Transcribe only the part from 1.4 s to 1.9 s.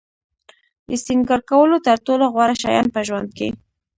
کولو